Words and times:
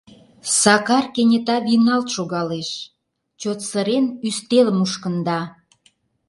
Сакар 0.61 1.05
кенета 1.13 1.57
вийналт 1.65 2.07
шогалеш, 2.15 2.69
чот 3.41 3.59
сырен, 3.69 4.05
ӱстелым 4.27 4.77
мушкында. 4.81 5.39